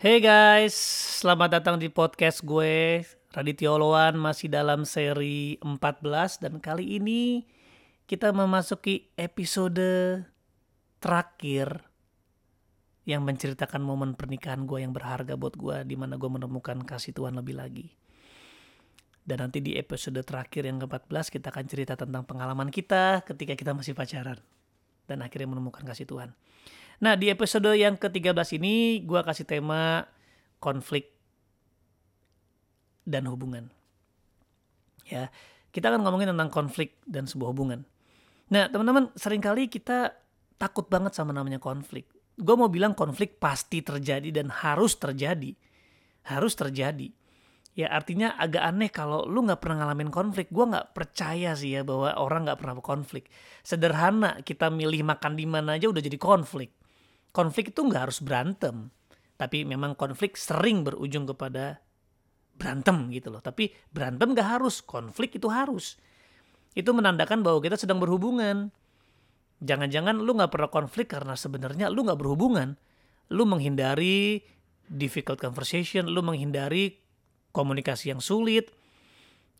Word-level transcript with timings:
Hey 0.00 0.16
guys, 0.24 0.72
selamat 1.20 1.60
datang 1.60 1.76
di 1.76 1.92
podcast 1.92 2.40
gue 2.40 3.04
Raditya 3.36 3.68
Oloan 3.68 4.16
masih 4.16 4.48
dalam 4.48 4.88
seri 4.88 5.60
14 5.60 6.40
dan 6.40 6.56
kali 6.56 6.96
ini 6.96 7.44
kita 8.08 8.32
memasuki 8.32 9.12
episode 9.20 10.24
terakhir 11.04 11.84
yang 13.04 13.28
menceritakan 13.28 13.84
momen 13.84 14.16
pernikahan 14.16 14.64
gue 14.64 14.80
yang 14.80 14.96
berharga 14.96 15.36
buat 15.36 15.60
gue 15.60 15.84
di 15.84 16.00
mana 16.00 16.16
gue 16.16 16.32
menemukan 16.32 16.80
kasih 16.80 17.12
Tuhan 17.12 17.36
lebih 17.36 17.60
lagi. 17.60 17.92
Dan 19.20 19.44
nanti 19.44 19.60
di 19.60 19.76
episode 19.76 20.24
terakhir 20.24 20.64
yang 20.64 20.80
ke-14 20.80 21.28
kita 21.28 21.52
akan 21.52 21.64
cerita 21.68 21.92
tentang 22.00 22.24
pengalaman 22.24 22.72
kita 22.72 23.20
ketika 23.28 23.52
kita 23.52 23.76
masih 23.76 23.92
pacaran 23.92 24.40
dan 25.04 25.20
akhirnya 25.20 25.52
menemukan 25.52 25.84
kasih 25.84 26.08
Tuhan. 26.08 26.32
Nah, 27.00 27.16
di 27.16 27.32
episode 27.32 27.72
yang 27.72 27.96
ke-13 27.96 28.60
ini 28.60 29.00
gue 29.00 29.20
kasih 29.24 29.48
tema 29.48 30.04
konflik 30.60 31.08
dan 33.08 33.24
hubungan. 33.24 33.72
Ya, 35.08 35.32
kita 35.72 35.88
akan 35.88 36.04
ngomongin 36.04 36.36
tentang 36.36 36.52
konflik 36.52 37.00
dan 37.08 37.24
sebuah 37.24 37.56
hubungan. 37.56 37.88
Nah, 38.52 38.68
teman-teman, 38.68 39.08
sering 39.16 39.40
kali 39.40 39.72
kita 39.72 40.12
takut 40.60 40.92
banget 40.92 41.16
sama 41.16 41.32
namanya 41.32 41.56
konflik. 41.56 42.04
Gue 42.36 42.52
mau 42.52 42.68
bilang 42.68 42.92
konflik 42.92 43.40
pasti 43.40 43.80
terjadi 43.80 44.28
dan 44.28 44.52
harus 44.52 45.00
terjadi. 45.00 45.56
Harus 46.28 46.52
terjadi. 46.52 47.08
Ya 47.80 47.88
artinya 47.88 48.36
agak 48.36 48.60
aneh 48.60 48.92
kalau 48.92 49.24
lu 49.24 49.40
gak 49.48 49.64
pernah 49.64 49.88
ngalamin 49.88 50.12
konflik. 50.12 50.52
Gue 50.52 50.68
gak 50.68 50.92
percaya 50.92 51.56
sih 51.56 51.80
ya 51.80 51.80
bahwa 51.80 52.12
orang 52.20 52.44
gak 52.44 52.60
pernah 52.60 52.76
konflik. 52.84 53.32
Sederhana 53.64 54.44
kita 54.44 54.68
milih 54.68 55.00
makan 55.00 55.32
di 55.32 55.48
mana 55.48 55.80
aja 55.80 55.88
udah 55.88 56.02
jadi 56.04 56.20
konflik 56.20 56.79
konflik 57.30 57.70
itu 57.74 57.80
nggak 57.86 58.10
harus 58.10 58.18
berantem 58.22 58.90
tapi 59.40 59.64
memang 59.64 59.96
konflik 59.96 60.36
sering 60.36 60.84
berujung 60.84 61.24
kepada 61.24 61.80
berantem 62.60 63.08
gitu 63.08 63.32
loh. 63.32 63.40
Tapi 63.40 63.72
berantem 63.88 64.36
nggak 64.36 64.60
harus 64.60 64.84
konflik 64.84 65.40
itu 65.40 65.48
harus. 65.48 65.96
Itu 66.76 66.92
menandakan 66.92 67.40
bahwa 67.40 67.64
kita 67.64 67.80
sedang 67.80 68.04
berhubungan. 68.04 68.68
Jangan-jangan 69.64 70.20
lu 70.20 70.36
nggak 70.36 70.52
pernah 70.52 70.68
konflik 70.68 71.08
karena 71.08 71.40
sebenarnya 71.40 71.88
lu 71.88 72.04
nggak 72.04 72.20
berhubungan. 72.20 72.76
Lu 73.32 73.48
menghindari 73.48 74.44
difficult 74.90 75.40
conversation 75.40 76.10
lu 76.10 76.20
menghindari 76.20 77.00
komunikasi 77.56 78.12
yang 78.12 78.20
sulit. 78.20 78.68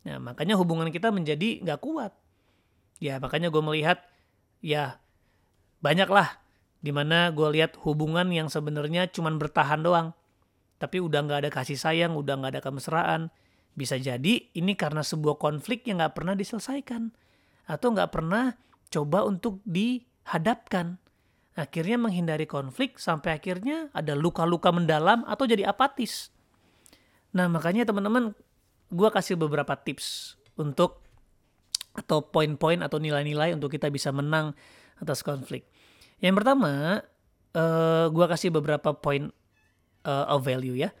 Nah 0.05 0.21
makanya 0.21 0.61
hubungan 0.61 0.93
kita 0.93 1.09
menjadi 1.09 1.57
nggak 1.65 1.81
kuat. 1.81 2.13
Ya 3.01 3.17
makanya 3.17 3.49
gue 3.49 3.63
melihat 3.65 3.97
ya 4.61 5.01
banyaklah 5.81 6.40
Di 6.81 6.89
mana 6.89 7.29
gue 7.29 7.45
lihat 7.53 7.77
hubungan 7.85 8.33
yang 8.33 8.49
sebenarnya 8.49 9.07
cuman 9.13 9.37
bertahan 9.37 9.85
doang. 9.85 10.17
Tapi 10.81 10.97
udah 10.97 11.21
gak 11.29 11.39
ada 11.45 11.49
kasih 11.53 11.77
sayang, 11.77 12.17
udah 12.17 12.41
gak 12.41 12.57
ada 12.57 12.61
kemesraan. 12.65 13.29
Bisa 13.77 14.01
jadi 14.01 14.49
ini 14.51 14.73
karena 14.73 15.05
sebuah 15.05 15.37
konflik 15.37 15.85
yang 15.85 16.01
gak 16.01 16.17
pernah 16.17 16.33
diselesaikan. 16.33 17.13
Atau 17.69 17.93
gak 17.93 18.09
pernah 18.09 18.57
coba 18.89 19.23
untuk 19.29 19.61
dihadapkan. 19.63 20.97
Akhirnya 21.53 22.01
menghindari 22.01 22.49
konflik 22.49 22.97
sampai 22.97 23.37
akhirnya 23.37 23.93
ada 23.93 24.17
luka-luka 24.17 24.73
mendalam 24.73 25.21
atau 25.29 25.45
jadi 25.45 25.69
apatis. 25.69 26.33
Nah 27.37 27.45
makanya 27.47 27.85
teman-teman 27.85 28.33
gue 28.91 29.09
kasih 29.13 29.39
beberapa 29.39 29.77
tips 29.77 30.35
untuk 30.57 31.03
atau 31.91 32.23
poin-poin 32.23 32.79
atau 32.79 32.99
nilai-nilai 33.03 33.51
untuk 33.55 33.71
kita 33.71 33.91
bisa 33.91 34.15
menang 34.15 34.55
atas 34.99 35.23
konflik. 35.23 35.67
Yang 36.21 36.35
pertama, 36.41 37.01
uh, 37.57 37.59
eh, 37.59 38.05
gue 38.13 38.25
kasih 38.29 38.53
beberapa 38.53 38.93
poin 38.93 39.33
uh, 40.05 40.25
of 40.29 40.45
value 40.45 40.77
ya. 40.77 40.93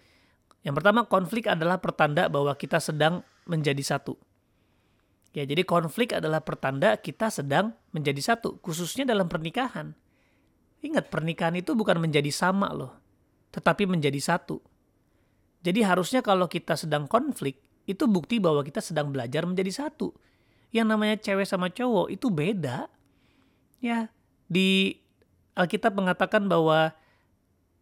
Yang 0.61 0.81
pertama, 0.81 1.05
konflik 1.05 1.49
adalah 1.49 1.77
pertanda 1.81 2.29
bahwa 2.29 2.53
kita 2.57 2.81
sedang 2.81 3.25
menjadi 3.45 3.81
satu. 3.81 4.17
Ya, 5.31 5.47
jadi 5.47 5.63
konflik 5.63 6.11
adalah 6.11 6.43
pertanda 6.43 6.99
kita 6.99 7.31
sedang 7.31 7.71
menjadi 7.95 8.19
satu, 8.19 8.59
khususnya 8.59 9.07
dalam 9.07 9.31
pernikahan. 9.31 9.95
Ingat, 10.83 11.07
pernikahan 11.07 11.55
itu 11.55 11.71
bukan 11.71 12.01
menjadi 12.03 12.27
sama 12.33 12.73
loh, 12.75 12.99
tetapi 13.55 13.87
menjadi 13.87 14.17
satu. 14.19 14.59
Jadi 15.61 15.85
harusnya 15.85 16.19
kalau 16.25 16.51
kita 16.51 16.75
sedang 16.75 17.07
konflik, 17.07 17.61
itu 17.87 18.09
bukti 18.09 18.43
bahwa 18.43 18.65
kita 18.65 18.83
sedang 18.83 19.13
belajar 19.13 19.47
menjadi 19.47 19.87
satu. 19.87 20.11
Yang 20.73 20.87
namanya 20.89 21.15
cewek 21.21 21.47
sama 21.47 21.69
cowok 21.71 22.11
itu 22.11 22.27
beda. 22.27 22.89
Ya, 23.81 24.11
di 24.51 24.99
Alkitab 25.55 25.95
mengatakan 25.95 26.47
bahwa 26.47 26.95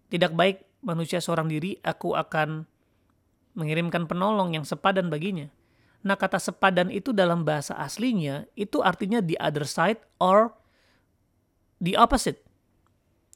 tidak 0.10 0.34
baik 0.34 0.66
manusia 0.82 1.22
seorang 1.22 1.52
diri, 1.52 1.78
aku 1.86 2.18
akan 2.18 2.66
mengirimkan 3.54 4.10
penolong 4.10 4.56
yang 4.58 4.66
sepadan 4.66 5.12
baginya. 5.12 5.52
Nah 6.00 6.16
kata 6.16 6.40
sepadan 6.40 6.88
itu 6.90 7.12
dalam 7.12 7.44
bahasa 7.44 7.76
aslinya 7.76 8.48
itu 8.56 8.80
artinya 8.80 9.20
the 9.20 9.36
other 9.36 9.68
side 9.68 10.00
or 10.18 10.56
the 11.84 12.00
opposite. 12.00 12.40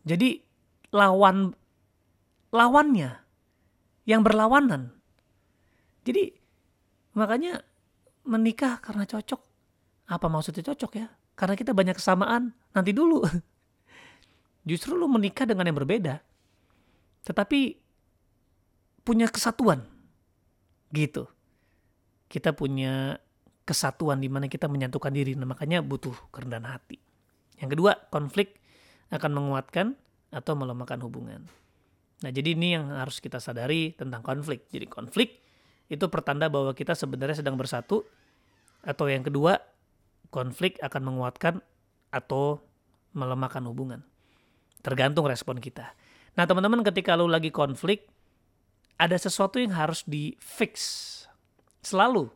Jadi 0.08 0.40
lawan 0.96 1.52
lawannya 2.56 3.20
yang 4.08 4.24
berlawanan. 4.24 4.96
Jadi 6.08 6.32
makanya 7.16 7.64
menikah 8.24 8.80
karena 8.80 9.04
cocok. 9.04 9.42
Apa 10.08 10.28
maksudnya 10.32 10.64
cocok 10.64 10.92
ya? 11.00 11.08
Karena 11.36 11.56
kita 11.60 11.72
banyak 11.76 12.00
kesamaan. 12.00 12.56
Nanti 12.76 12.92
dulu. 12.96 13.24
Justru 14.64 14.96
lu 14.96 15.12
menikah 15.12 15.44
dengan 15.44 15.68
yang 15.68 15.78
berbeda. 15.78 16.24
Tetapi 17.28 17.60
punya 19.04 19.28
kesatuan. 19.28 19.84
Gitu. 20.92 21.28
Kita 22.32 22.56
punya 22.56 23.20
kesatuan 23.64 24.20
di 24.20 24.28
mana 24.32 24.48
kita 24.48 24.68
menyatukan 24.72 25.12
diri. 25.12 25.36
Nah, 25.36 25.48
makanya 25.48 25.84
butuh 25.84 26.16
kerendahan 26.32 26.68
hati. 26.68 27.00
Yang 27.60 27.80
kedua, 27.80 27.92
konflik 28.12 28.60
akan 29.12 29.32
menguatkan 29.36 29.96
atau 30.34 30.54
melemahkan 30.58 31.00
hubungan. 31.06 31.46
Nah, 32.24 32.32
jadi 32.32 32.56
ini 32.56 32.80
yang 32.80 32.92
harus 32.96 33.20
kita 33.20 33.40
sadari 33.44 33.96
tentang 33.96 34.24
konflik. 34.24 34.68
Jadi 34.72 34.88
konflik 34.88 35.44
itu 35.92 36.08
pertanda 36.08 36.48
bahwa 36.48 36.72
kita 36.72 36.96
sebenarnya 36.96 37.44
sedang 37.44 37.60
bersatu. 37.60 38.08
Atau 38.84 39.08
yang 39.08 39.24
kedua, 39.24 39.60
konflik 40.28 40.80
akan 40.84 41.14
menguatkan 41.14 41.64
atau 42.12 42.60
melemahkan 43.16 43.64
hubungan. 43.64 44.04
Tergantung 44.84 45.26
respon 45.26 45.64
kita. 45.64 45.96
Nah 46.36 46.44
teman-teman 46.44 46.84
ketika 46.84 47.16
lu 47.16 47.32
lagi 47.32 47.50
konflik, 47.50 48.12
ada 49.00 49.16
sesuatu 49.16 49.58
yang 49.58 49.72
harus 49.74 50.04
di 50.04 50.36
fix. 50.38 51.10
Selalu. 51.80 52.28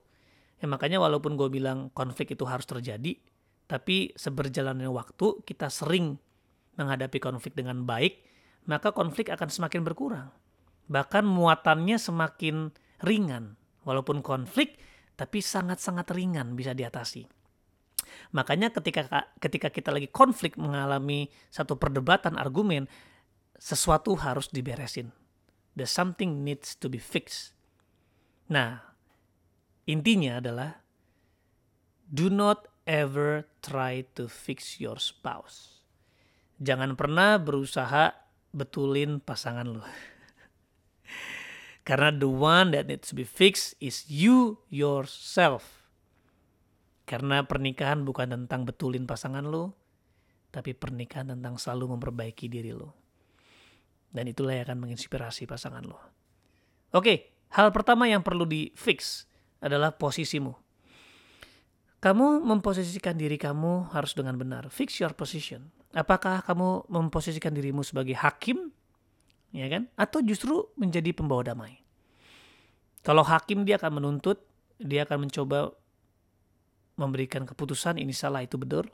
Ya 0.57 0.65
makanya 0.65 0.97
walaupun 1.03 1.37
gue 1.37 1.51
bilang 1.51 1.93
konflik 1.93 2.33
itu 2.33 2.47
harus 2.47 2.65
terjadi, 2.65 3.13
tapi 3.67 4.15
seberjalannya 4.15 4.89
waktu 4.89 5.43
kita 5.43 5.69
sering 5.69 6.17
menghadapi 6.79 7.19
konflik 7.19 7.53
dengan 7.53 7.83
baik, 7.83 8.23
maka 8.65 8.95
konflik 8.95 9.29
akan 9.29 9.51
semakin 9.51 9.81
berkurang. 9.83 10.29
Bahkan 10.87 11.27
muatannya 11.27 11.99
semakin 11.99 12.71
ringan. 13.03 13.59
Walaupun 13.83 14.23
konflik, 14.23 14.79
tapi 15.15 15.39
sangat-sangat 15.39 16.11
ringan 16.11 16.55
bisa 16.55 16.75
diatasi. 16.75 17.36
Makanya 18.35 18.73
ketika 18.73 19.07
ketika 19.39 19.71
kita 19.71 19.89
lagi 19.91 20.11
konflik 20.11 20.59
mengalami 20.59 21.31
satu 21.47 21.79
perdebatan 21.79 22.35
argumen, 22.35 22.91
sesuatu 23.55 24.19
harus 24.19 24.51
diberesin. 24.51 25.11
The 25.77 25.85
something 25.85 26.43
needs 26.43 26.73
to 26.81 26.89
be 26.89 26.97
fixed. 26.97 27.53
Nah, 28.49 28.81
intinya 29.85 30.41
adalah 30.41 30.81
do 32.07 32.31
not 32.31 32.65
ever 32.87 33.45
try 33.59 34.07
to 34.15 34.31
fix 34.31 34.79
your 34.79 34.97
spouse. 34.97 35.83
Jangan 36.57 36.97
pernah 36.97 37.37
berusaha 37.37 38.15
betulin 38.55 39.21
pasangan 39.21 39.77
lo. 39.77 39.83
Karena 41.87 42.15
the 42.15 42.31
one 42.31 42.73
that 42.73 42.89
needs 42.89 43.11
to 43.11 43.15
be 43.15 43.27
fixed 43.27 43.77
is 43.77 44.07
you 44.09 44.65
yourself. 44.71 45.76
Karena 47.07 47.47
pernikahan 47.47 48.03
bukan 48.03 48.35
tentang 48.35 48.67
betulin 48.67 49.07
pasangan 49.07 49.47
lo, 49.47 49.71
tapi 50.51 50.75
pernikahan 50.75 51.31
tentang 51.31 51.55
selalu 51.55 51.95
memperbaiki 51.95 52.51
diri 52.51 52.75
lo. 52.75 52.91
Dan 54.11 54.27
itulah 54.27 54.59
yang 54.59 54.67
akan 54.67 54.83
menginspirasi 54.83 55.47
pasangan 55.47 55.87
lo. 55.87 55.95
Oke, 56.91 57.31
hal 57.55 57.71
pertama 57.71 58.11
yang 58.11 58.27
perlu 58.27 58.43
di 58.43 58.75
fix 58.75 59.23
adalah 59.63 59.95
posisimu. 59.95 60.51
Kamu 62.03 62.43
memposisikan 62.43 63.15
diri 63.15 63.39
kamu 63.39 63.95
harus 63.95 64.11
dengan 64.11 64.35
benar. 64.35 64.67
Fix 64.67 64.99
your 64.99 65.15
position. 65.15 65.71
Apakah 65.95 66.43
kamu 66.43 66.91
memposisikan 66.91 67.55
dirimu 67.55 67.87
sebagai 67.87 68.19
hakim, 68.19 68.69
ya 69.55 69.65
kan? 69.71 69.87
Atau 69.95 70.21
justru 70.21 70.69
menjadi 70.75 71.15
pembawa 71.15 71.55
damai? 71.55 71.79
Kalau 73.01 73.23
hakim 73.23 73.63
dia 73.63 73.79
akan 73.79 74.03
menuntut, 74.03 74.43
dia 74.77 75.07
akan 75.07 75.25
mencoba 75.25 75.73
memberikan 76.97 77.45
keputusan 77.45 78.01
ini 78.01 78.11
salah 78.11 78.41
itu 78.41 78.57
benar 78.57 78.89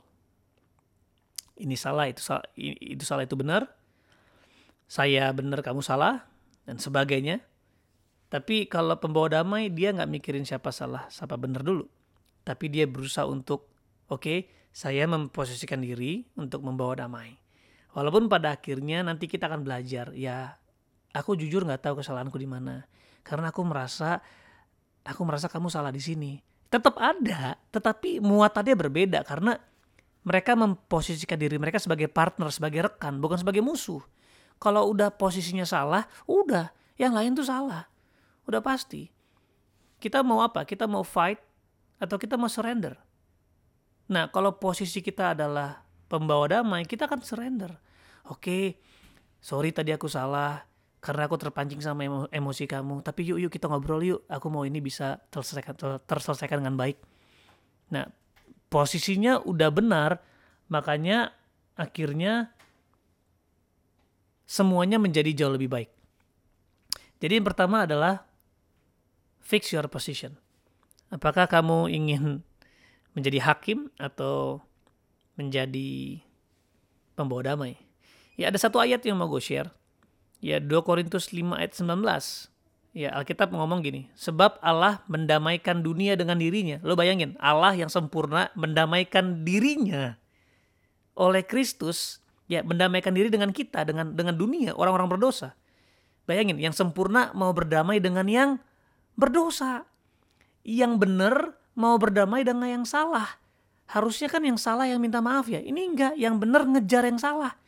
ini 1.56 1.74
salah 1.74 2.06
itu 2.06 2.20
salah 2.20 2.44
itu 2.56 3.04
salah 3.04 3.24
itu 3.24 3.34
benar 3.34 3.72
saya 4.84 5.32
benar 5.32 5.64
kamu 5.64 5.80
salah 5.80 6.28
dan 6.68 6.80
sebagainya. 6.80 7.40
Tapi 8.32 8.66
kalau 8.66 8.98
pembawa 8.98 9.30
damai 9.30 9.70
dia 9.70 9.94
nggak 9.94 10.10
mikirin 10.10 10.44
siapa 10.44 10.74
salah, 10.74 11.06
siapa 11.08 11.38
benar 11.38 11.62
dulu. 11.62 11.86
Tapi 12.42 12.66
dia 12.68 12.84
berusaha 12.84 13.24
untuk, 13.24 13.70
oke, 14.10 14.20
okay, 14.20 14.38
saya 14.74 15.06
memposisikan 15.06 15.80
diri 15.80 16.26
untuk 16.34 16.60
membawa 16.66 17.06
damai. 17.06 17.38
Walaupun 17.94 18.26
pada 18.26 18.58
akhirnya 18.58 19.06
nanti 19.06 19.30
kita 19.30 19.46
akan 19.46 19.62
belajar, 19.62 20.10
ya 20.18 20.58
aku 21.14 21.38
jujur 21.38 21.62
nggak 21.62 21.86
tahu 21.86 22.02
kesalahanku 22.02 22.34
di 22.36 22.48
mana. 22.50 22.82
Karena 23.22 23.54
aku 23.54 23.62
merasa, 23.62 24.18
aku 25.06 25.22
merasa 25.22 25.46
kamu 25.46 25.70
salah 25.70 25.94
di 25.94 26.02
sini. 26.02 26.42
Tetap 26.74 26.98
ada, 26.98 27.54
tetapi 27.70 28.18
muatannya 28.18 28.74
berbeda 28.74 29.22
karena 29.22 29.54
mereka 30.26 30.58
memposisikan 30.58 31.38
diri 31.38 31.54
mereka 31.54 31.78
sebagai 31.78 32.10
partner, 32.10 32.50
sebagai 32.50 32.90
rekan, 32.90 33.22
bukan 33.22 33.38
sebagai 33.38 33.62
musuh. 33.62 34.02
Kalau 34.58 34.90
udah 34.90 35.14
posisinya 35.14 35.62
salah, 35.62 36.02
udah, 36.26 36.74
yang 36.98 37.14
lain 37.14 37.38
tuh 37.38 37.46
salah. 37.46 37.86
Udah 38.50 38.58
pasti. 38.58 39.06
Kita 40.02 40.26
mau 40.26 40.42
apa? 40.42 40.66
Kita 40.66 40.90
mau 40.90 41.06
fight 41.06 41.38
atau 42.02 42.18
kita 42.18 42.34
mau 42.34 42.50
surrender? 42.50 42.98
Nah, 44.10 44.34
kalau 44.34 44.58
posisi 44.58 44.98
kita 44.98 45.38
adalah 45.38 45.78
pembawa 46.10 46.50
damai, 46.50 46.82
kita 46.90 47.06
akan 47.06 47.22
surrender. 47.22 47.70
Oke, 48.26 48.82
sorry 49.38 49.70
tadi 49.70 49.94
aku 49.94 50.10
salah 50.10 50.73
karena 51.04 51.28
aku 51.28 51.36
terpancing 51.36 51.84
sama 51.84 52.08
emo 52.08 52.24
emosi 52.32 52.64
kamu. 52.64 53.04
Tapi 53.04 53.28
yuk 53.28 53.36
yuk 53.44 53.52
kita 53.52 53.68
ngobrol 53.68 54.00
yuk. 54.00 54.24
Aku 54.24 54.48
mau 54.48 54.64
ini 54.64 54.80
bisa 54.80 55.20
terselesaikan 55.28 56.00
terselesaikan 56.08 56.64
dengan 56.64 56.80
baik. 56.80 56.96
Nah, 57.92 58.08
posisinya 58.72 59.44
udah 59.44 59.68
benar, 59.68 60.24
makanya 60.72 61.36
akhirnya 61.76 62.56
semuanya 64.48 64.96
menjadi 64.96 65.44
jauh 65.44 65.52
lebih 65.52 65.68
baik. 65.68 65.90
Jadi 67.20 67.36
yang 67.36 67.44
pertama 67.44 67.84
adalah 67.84 68.24
fix 69.44 69.76
your 69.76 69.84
position. 69.92 70.40
Apakah 71.12 71.44
kamu 71.44 71.92
ingin 71.92 72.40
menjadi 73.12 73.44
hakim 73.44 73.92
atau 74.00 74.64
menjadi 75.36 76.24
pembawa 77.12 77.52
damai? 77.52 77.76
Ya 78.40 78.48
ada 78.48 78.56
satu 78.56 78.80
ayat 78.80 79.04
yang 79.04 79.20
mau 79.20 79.28
gue 79.28 79.44
share. 79.44 79.68
Ya 80.44 80.60
2 80.60 80.68
Korintus 80.84 81.32
5 81.32 81.56
ayat 81.56 81.72
19. 81.72 82.52
Ya 82.94 83.10
Alkitab 83.16 83.48
ngomong 83.50 83.80
gini, 83.80 84.12
sebab 84.12 84.60
Allah 84.60 85.00
mendamaikan 85.08 85.80
dunia 85.80 86.14
dengan 86.20 86.36
dirinya. 86.36 86.78
Lo 86.84 86.94
bayangin, 86.94 87.34
Allah 87.40 87.72
yang 87.72 87.88
sempurna 87.88 88.52
mendamaikan 88.54 89.42
dirinya 89.42 90.20
oleh 91.16 91.42
Kristus, 91.42 92.22
ya 92.46 92.60
mendamaikan 92.62 93.16
diri 93.16 93.32
dengan 93.32 93.50
kita, 93.50 93.82
dengan 93.88 94.12
dengan 94.12 94.36
dunia, 94.36 94.76
orang-orang 94.76 95.10
berdosa. 95.16 95.56
Bayangin, 96.28 96.60
yang 96.60 96.76
sempurna 96.76 97.32
mau 97.32 97.50
berdamai 97.50 97.98
dengan 97.98 98.28
yang 98.28 98.50
berdosa. 99.16 99.88
Yang 100.62 100.92
benar 101.00 101.34
mau 101.74 101.96
berdamai 101.96 102.44
dengan 102.44 102.68
yang 102.68 102.86
salah. 102.86 103.40
Harusnya 103.90 104.28
kan 104.28 104.44
yang 104.44 104.60
salah 104.60 104.86
yang 104.86 105.00
minta 105.00 105.18
maaf 105.18 105.48
ya. 105.50 105.58
Ini 105.58 105.80
enggak, 105.88 106.14
yang 106.14 106.36
benar 106.38 106.68
ngejar 106.68 107.08
yang 107.08 107.18
salah. 107.18 107.58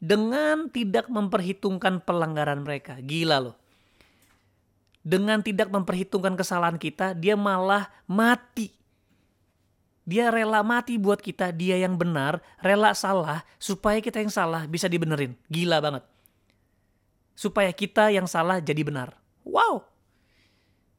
Dengan 0.00 0.72
tidak 0.72 1.12
memperhitungkan 1.12 2.00
pelanggaran 2.00 2.64
mereka. 2.64 2.96
Gila 3.04 3.38
loh. 3.38 3.56
Dengan 5.00 5.44
tidak 5.44 5.68
memperhitungkan 5.68 6.36
kesalahan 6.36 6.80
kita, 6.80 7.12
dia 7.12 7.36
malah 7.36 7.88
mati. 8.08 8.72
Dia 10.08 10.32
rela 10.32 10.64
mati 10.64 10.96
buat 10.96 11.20
kita, 11.20 11.52
dia 11.52 11.76
yang 11.76 11.94
benar, 12.00 12.40
rela 12.64 12.96
salah, 12.96 13.44
supaya 13.60 14.00
kita 14.00 14.18
yang 14.18 14.32
salah 14.32 14.64
bisa 14.66 14.88
dibenerin. 14.88 15.36
Gila 15.52 15.78
banget. 15.78 16.04
Supaya 17.36 17.70
kita 17.70 18.08
yang 18.10 18.24
salah 18.24 18.58
jadi 18.58 18.80
benar. 18.80 19.16
Wow, 19.44 19.88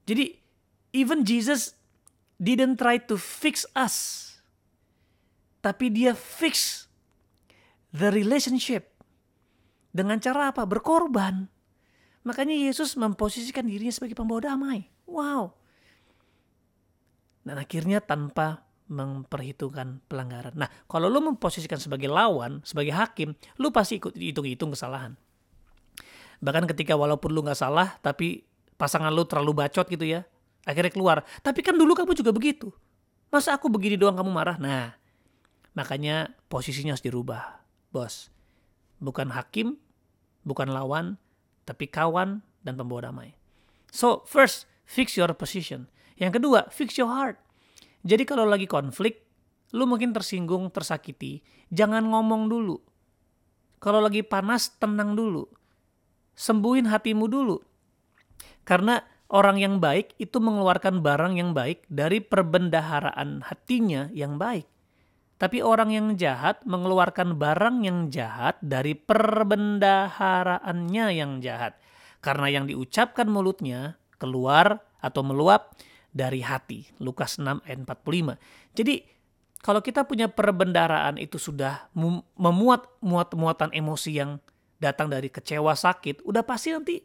jadi 0.05 0.35
even 0.91 1.23
Jesus 1.23 1.71
didn't 2.35 2.75
try 2.75 2.99
to 2.99 3.15
fix 3.15 3.63
us. 3.71 4.27
Tapi 5.63 5.87
dia 5.87 6.11
fix 6.11 6.83
the 7.95 8.11
relationship. 8.11 8.90
Dengan 9.91 10.17
cara 10.23 10.55
apa? 10.55 10.63
Berkorban. 10.63 11.51
Makanya 12.23 12.55
Yesus 12.55 12.95
memposisikan 12.95 13.67
dirinya 13.67 13.91
sebagai 13.91 14.15
pembawa 14.15 14.39
damai. 14.43 14.87
Wow. 15.07 15.51
Dan 17.43 17.57
akhirnya 17.57 17.99
tanpa 17.99 18.63
memperhitungkan 18.91 20.03
pelanggaran. 20.05 20.53
Nah, 20.53 20.67
kalau 20.85 21.07
lu 21.07 21.23
memposisikan 21.23 21.79
sebagai 21.79 22.11
lawan, 22.11 22.59
sebagai 22.67 22.91
hakim, 22.91 23.33
lu 23.55 23.71
pasti 23.71 23.97
ikut 23.97 24.13
hitung-hitung 24.13 24.75
kesalahan. 24.75 25.15
Bahkan 26.43 26.67
ketika 26.75 26.99
walaupun 26.99 27.31
lu 27.31 27.41
gak 27.41 27.57
salah, 27.57 27.95
tapi 28.03 28.43
pasangan 28.75 29.09
lu 29.09 29.23
terlalu 29.23 29.63
bacot 29.65 29.87
gitu 29.87 30.03
ya. 30.03 30.27
Akhirnya 30.67 30.91
keluar. 30.93 31.23
Tapi 31.41 31.63
kan 31.65 31.73
dulu 31.73 31.95
kamu 31.97 32.13
juga 32.13 32.35
begitu. 32.35 32.69
Masa 33.31 33.55
aku 33.55 33.71
begini 33.71 33.95
doang 33.95 34.19
kamu 34.19 34.29
marah? 34.29 34.59
Nah, 34.59 34.91
makanya 35.71 36.35
posisinya 36.51 36.93
harus 36.93 37.01
dirubah, 37.01 37.63
bos. 37.89 38.27
Bukan 39.01 39.33
hakim, 39.33 39.81
bukan 40.45 40.69
lawan, 40.69 41.17
tapi 41.65 41.89
kawan 41.89 42.45
dan 42.61 42.77
pembawa 42.77 43.09
damai. 43.09 43.33
So, 43.89 44.23
first, 44.29 44.69
fix 44.85 45.17
your 45.17 45.33
position. 45.33 45.89
Yang 46.15 46.39
kedua, 46.39 46.69
fix 46.69 46.95
your 47.01 47.09
heart. 47.09 47.41
Jadi 48.05 48.23
kalau 48.23 48.45
lagi 48.45 48.69
konflik, 48.69 49.25
lu 49.73 49.89
mungkin 49.89 50.13
tersinggung, 50.13 50.69
tersakiti, 50.69 51.41
jangan 51.73 52.05
ngomong 52.05 52.47
dulu. 52.47 52.77
Kalau 53.81 53.97
lagi 53.97 54.21
panas, 54.21 54.69
tenang 54.77 55.17
dulu. 55.17 55.49
Sembuhin 56.37 56.85
hatimu 56.85 57.25
dulu. 57.25 57.57
Karena 58.61 59.01
orang 59.33 59.57
yang 59.57 59.81
baik 59.81 60.13
itu 60.21 60.37
mengeluarkan 60.37 61.01
barang 61.01 61.33
yang 61.41 61.51
baik 61.57 61.89
dari 61.89 62.21
perbendaharaan 62.21 63.41
hatinya 63.41 64.13
yang 64.13 64.37
baik. 64.37 64.69
Tapi 65.41 65.65
orang 65.65 65.89
yang 65.89 66.13
jahat 66.21 66.61
mengeluarkan 66.69 67.33
barang 67.33 67.81
yang 67.81 68.13
jahat 68.13 68.61
dari 68.61 68.93
perbendaharaannya 68.93 71.05
yang 71.17 71.41
jahat. 71.41 71.81
Karena 72.21 72.53
yang 72.53 72.69
diucapkan 72.69 73.25
mulutnya 73.25 73.97
keluar 74.21 74.85
atau 75.01 75.25
meluap 75.25 75.73
dari 76.13 76.45
hati. 76.45 76.93
Lukas 77.01 77.41
6 77.41 77.65
ayat 77.65 77.79
45. 77.89 78.37
Jadi 78.77 79.01
kalau 79.65 79.81
kita 79.81 80.05
punya 80.05 80.29
perbendaharaan 80.29 81.17
itu 81.17 81.41
sudah 81.41 81.89
memuat 82.37 82.85
muat-muatan 83.01 83.73
emosi 83.73 84.21
yang 84.21 84.37
datang 84.77 85.09
dari 85.09 85.33
kecewa 85.33 85.73
sakit, 85.73 86.21
udah 86.21 86.45
pasti 86.45 86.69
nanti 86.69 87.01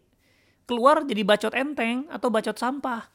keluar 0.69 1.09
jadi 1.09 1.25
bacot 1.25 1.57
enteng 1.57 2.05
atau 2.13 2.29
bacot 2.29 2.57
sampah. 2.57 3.09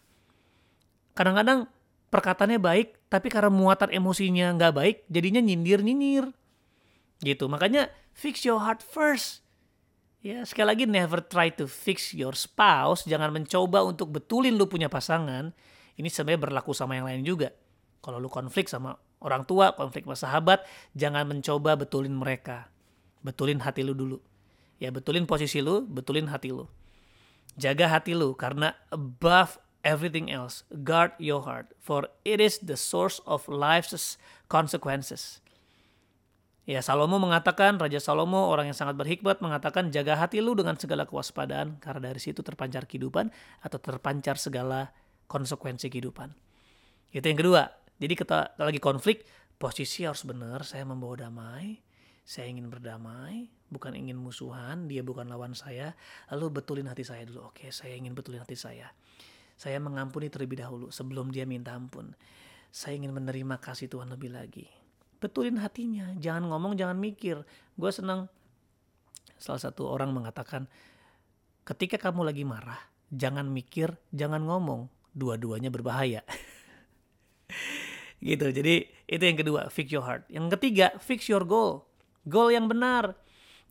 Kadang-kadang 1.14 1.70
perkataannya 2.12 2.60
baik, 2.60 3.08
tapi 3.08 3.32
karena 3.32 3.48
muatan 3.48 3.90
emosinya 3.90 4.52
nggak 4.60 4.74
baik, 4.76 4.98
jadinya 5.08 5.40
nyindir-nyindir. 5.40 6.30
Gitu, 7.24 7.46
makanya 7.48 7.88
fix 8.12 8.44
your 8.44 8.60
heart 8.60 8.84
first. 8.84 9.42
Ya, 10.22 10.46
sekali 10.46 10.68
lagi 10.70 10.86
never 10.86 11.18
try 11.18 11.50
to 11.50 11.66
fix 11.66 12.14
your 12.14 12.38
spouse. 12.38 13.10
Jangan 13.10 13.34
mencoba 13.34 13.82
untuk 13.82 14.14
betulin 14.14 14.54
lu 14.54 14.70
punya 14.70 14.86
pasangan. 14.86 15.50
Ini 15.98 16.08
sebenarnya 16.14 16.46
berlaku 16.46 16.78
sama 16.78 16.94
yang 16.94 17.10
lain 17.10 17.26
juga. 17.26 17.50
Kalau 18.06 18.22
lu 18.22 18.30
konflik 18.30 18.70
sama 18.70 18.94
orang 19.22 19.50
tua, 19.50 19.74
konflik 19.74 20.06
sama 20.06 20.18
sahabat, 20.18 20.62
jangan 20.94 21.26
mencoba 21.26 21.74
betulin 21.74 22.14
mereka. 22.14 22.70
Betulin 23.26 23.66
hati 23.66 23.82
lu 23.82 23.98
dulu. 23.98 24.22
Ya, 24.78 24.94
betulin 24.94 25.26
posisi 25.26 25.58
lu, 25.58 25.90
betulin 25.90 26.30
hati 26.30 26.54
lu. 26.54 26.70
Jaga 27.58 27.90
hati 27.90 28.14
lu 28.14 28.38
karena 28.38 28.78
above 28.94 29.58
everything 29.82 30.30
else, 30.30 30.66
guard 30.86 31.14
your 31.18 31.46
heart, 31.46 31.74
for 31.78 32.10
it 32.26 32.42
is 32.42 32.62
the 32.62 32.78
source 32.78 33.22
of 33.26 33.46
life's 33.50 34.18
consequences. 34.50 35.42
Ya, 36.70 36.86
Salomo 36.86 37.18
mengatakan, 37.18 37.82
Raja 37.82 37.98
Salomo, 37.98 38.54
orang 38.54 38.70
yang 38.70 38.78
sangat 38.78 38.94
berhikmat, 38.94 39.42
mengatakan, 39.42 39.90
jaga 39.90 40.14
hati 40.14 40.40
lu 40.40 40.54
dengan 40.54 40.78
segala 40.78 41.10
kewaspadaan, 41.10 41.82
karena 41.82 42.14
dari 42.14 42.22
situ 42.22 42.46
terpancar 42.46 42.86
kehidupan 42.86 43.34
atau 43.66 43.82
terpancar 43.82 44.38
segala 44.38 44.94
konsekuensi 45.26 45.90
kehidupan. 45.90 46.32
Itu 47.10 47.26
yang 47.26 47.40
kedua. 47.42 47.66
Jadi 47.98 48.14
kita 48.14 48.56
lagi 48.62 48.78
konflik, 48.78 49.26
posisi 49.58 50.06
harus 50.06 50.22
benar, 50.22 50.62
saya 50.62 50.86
membawa 50.86 51.28
damai, 51.28 51.82
saya 52.22 52.48
ingin 52.48 52.70
berdamai, 52.70 53.50
bukan 53.74 53.98
ingin 53.98 54.16
musuhan, 54.16 54.86
dia 54.86 55.02
bukan 55.02 55.28
lawan 55.28 55.58
saya. 55.58 55.98
Lalu 56.30 56.62
betulin 56.62 56.88
hati 56.88 57.02
saya 57.02 57.26
dulu. 57.26 57.50
Oke, 57.50 57.74
saya 57.74 57.98
ingin 57.98 58.14
betulin 58.14 58.42
hati 58.42 58.56
saya. 58.56 58.90
Saya 59.62 59.78
mengampuni 59.78 60.34
terlebih 60.34 60.58
dahulu 60.58 60.90
sebelum 60.90 61.30
dia 61.30 61.46
minta 61.46 61.78
ampun. 61.78 62.18
Saya 62.74 62.98
ingin 62.98 63.14
menerima 63.14 63.62
kasih 63.62 63.94
Tuhan 63.94 64.10
lebih 64.10 64.34
lagi. 64.34 64.66
Betulin 65.22 65.62
hatinya, 65.62 66.18
jangan 66.18 66.50
ngomong, 66.50 66.74
jangan 66.74 66.98
mikir. 66.98 67.46
Gue 67.78 67.92
senang 67.94 68.26
salah 69.38 69.62
satu 69.62 69.86
orang 69.86 70.10
mengatakan, 70.18 70.66
ketika 71.62 72.02
kamu 72.02 72.34
lagi 72.34 72.42
marah, 72.42 72.82
jangan 73.14 73.46
mikir, 73.54 73.94
jangan 74.10 74.42
ngomong. 74.42 74.90
Dua-duanya 75.14 75.70
berbahaya. 75.70 76.26
gitu, 78.26 78.50
jadi 78.50 78.90
itu 79.06 79.22
yang 79.22 79.38
kedua, 79.38 79.70
fix 79.70 79.94
your 79.94 80.02
heart. 80.02 80.26
Yang 80.26 80.58
ketiga, 80.58 80.98
fix 80.98 81.30
your 81.30 81.46
goal 81.46 81.86
Goal 82.30 82.54
yang 82.54 82.70
benar. 82.70 83.18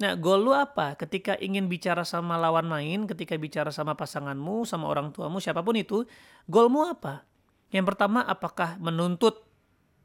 Nah, 0.00 0.16
goal 0.16 0.48
lu 0.48 0.56
apa? 0.56 0.96
Ketika 0.96 1.36
ingin 1.36 1.68
bicara 1.68 2.08
sama 2.08 2.40
lawan 2.40 2.64
main, 2.64 3.04
ketika 3.04 3.36
bicara 3.36 3.68
sama 3.68 3.92
pasanganmu, 4.00 4.64
sama 4.64 4.88
orang 4.88 5.12
tuamu, 5.12 5.44
siapa 5.44 5.60
pun 5.60 5.76
itu, 5.76 6.08
goalmu 6.48 6.88
apa? 6.88 7.28
Yang 7.68 7.92
pertama, 7.92 8.24
apakah 8.24 8.80
menuntut 8.80 9.44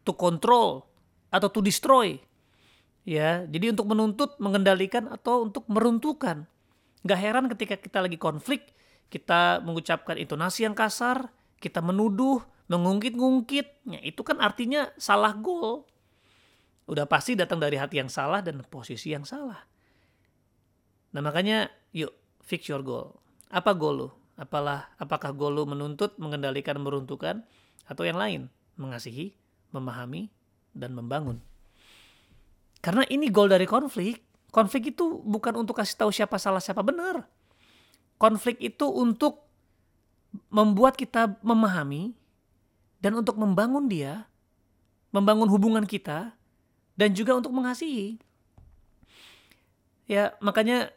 to 0.03 0.11
control 0.11 0.83
atau 1.31 1.47
to 1.47 1.63
destroy? 1.63 2.19
Ya, 3.07 3.47
jadi 3.47 3.71
untuk 3.71 3.87
menuntut, 3.87 4.35
mengendalikan 4.35 5.07
atau 5.07 5.47
untuk 5.47 5.63
meruntuhkan. 5.71 6.43
Gak 7.07 7.19
heran 7.21 7.47
ketika 7.47 7.79
kita 7.79 8.03
lagi 8.03 8.19
konflik, 8.19 8.75
kita 9.07 9.63
mengucapkan 9.63 10.19
intonasi 10.19 10.67
yang 10.67 10.75
kasar, 10.75 11.31
kita 11.63 11.79
menuduh, 11.79 12.43
mengungkit-ngungkit. 12.67 13.87
Ya, 13.87 13.99
itu 14.03 14.27
kan 14.27 14.43
artinya 14.43 14.91
salah 14.99 15.31
goal. 15.31 15.87
Udah 16.83 17.07
pasti 17.07 17.39
datang 17.39 17.63
dari 17.63 17.79
hati 17.79 18.03
yang 18.03 18.11
salah 18.11 18.43
dan 18.43 18.59
posisi 18.67 19.15
yang 19.15 19.23
salah. 19.23 19.74
Nah 21.15 21.23
makanya 21.23 21.71
yuk 21.95 22.11
fix 22.43 22.67
your 22.67 22.83
goal. 22.83 23.15
Apa 23.47 23.71
goal 23.71 23.95
lu? 23.95 24.09
Apalah, 24.35 24.91
apakah 24.99 25.31
goal 25.31 25.55
lu 25.55 25.63
menuntut, 25.63 26.19
mengendalikan, 26.19 26.75
meruntuhkan, 26.75 27.47
atau 27.87 28.03
yang 28.03 28.19
lain? 28.19 28.51
Mengasihi, 28.75 29.31
memahami, 29.71 30.27
dan 30.75 30.91
membangun. 30.91 31.39
Karena 32.83 33.07
ini 33.07 33.31
goal 33.31 33.47
dari 33.47 33.63
konflik. 33.63 34.19
Konflik 34.51 34.91
itu 34.91 35.23
bukan 35.23 35.55
untuk 35.55 35.79
kasih 35.79 35.95
tahu 35.95 36.11
siapa 36.11 36.35
salah, 36.35 36.59
siapa 36.59 36.83
benar. 36.83 37.23
Konflik 38.19 38.59
itu 38.59 38.91
untuk 38.91 39.47
membuat 40.51 40.99
kita 40.99 41.39
memahami 41.39 42.11
dan 42.99 43.15
untuk 43.15 43.39
membangun 43.39 43.87
dia, 43.87 44.27
membangun 45.15 45.47
hubungan 45.47 45.87
kita, 45.87 46.35
dan 46.99 47.09
juga 47.15 47.39
untuk 47.39 47.55
mengasihi. 47.55 48.19
Ya, 50.11 50.35
makanya 50.43 50.91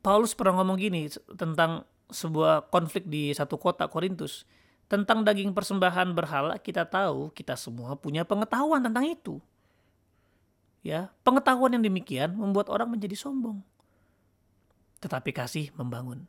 Paulus 0.00 0.32
pernah 0.32 0.60
ngomong 0.60 0.80
gini 0.80 1.12
tentang 1.36 1.84
sebuah 2.10 2.72
konflik 2.72 3.06
di 3.06 3.30
satu 3.36 3.60
kota 3.60 3.86
Korintus. 3.86 4.48
Tentang 4.90 5.22
daging 5.22 5.54
persembahan 5.54 6.10
berhala 6.18 6.58
kita 6.58 6.82
tahu 6.82 7.30
kita 7.30 7.54
semua 7.54 7.94
punya 7.94 8.26
pengetahuan 8.26 8.82
tentang 8.82 9.06
itu. 9.06 9.38
Ya, 10.80 11.12
pengetahuan 11.22 11.76
yang 11.76 11.84
demikian 11.84 12.34
membuat 12.34 12.72
orang 12.72 12.90
menjadi 12.90 13.14
sombong. 13.14 13.60
Tetapi 14.98 15.30
kasih 15.30 15.70
membangun. 15.76 16.26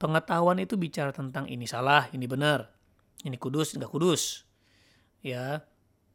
Pengetahuan 0.00 0.56
itu 0.62 0.80
bicara 0.80 1.12
tentang 1.12 1.44
ini 1.50 1.68
salah, 1.68 2.08
ini 2.14 2.24
benar, 2.24 2.72
ini 3.26 3.36
kudus, 3.36 3.76
enggak 3.76 3.92
kudus. 3.92 4.48
Ya, 5.20 5.66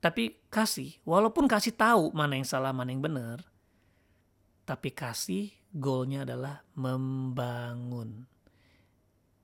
tapi 0.02 0.42
kasih, 0.50 0.98
walaupun 1.06 1.46
kasih 1.46 1.76
tahu 1.78 2.10
mana 2.16 2.34
yang 2.34 2.48
salah, 2.48 2.74
mana 2.74 2.90
yang 2.90 3.06
benar, 3.06 3.46
tapi 4.66 4.90
kasih 4.90 5.54
goalnya 5.76 6.24
adalah 6.24 6.64
membangun. 6.80 8.24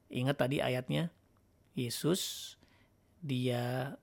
Ingat 0.07 0.37
tadi 0.39 0.63
ayatnya, 0.63 1.11
Yesus 1.75 2.55
dia 3.19 3.95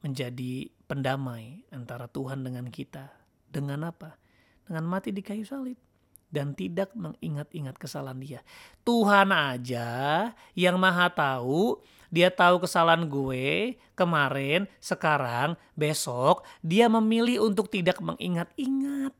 menjadi 0.00 0.72
pendamai 0.88 1.68
antara 1.68 2.08
Tuhan 2.08 2.40
dengan 2.40 2.72
kita. 2.72 3.12
Dengan 3.48 3.92
apa? 3.92 4.16
Dengan 4.64 4.84
mati 4.88 5.12
di 5.12 5.20
kayu 5.20 5.44
salib 5.44 5.76
dan 6.28 6.52
tidak 6.52 6.92
mengingat-ingat 6.92 7.76
kesalahan 7.80 8.20
dia. 8.20 8.40
Tuhan 8.84 9.32
aja 9.32 9.88
yang 10.52 10.76
maha 10.76 11.08
tahu, 11.08 11.80
dia 12.12 12.28
tahu 12.28 12.60
kesalahan 12.64 13.08
gue 13.08 13.76
kemarin, 13.96 14.68
sekarang, 14.80 15.56
besok, 15.72 16.44
dia 16.60 16.88
memilih 16.92 17.48
untuk 17.48 17.72
tidak 17.72 18.00
mengingat-ingat 18.04 19.16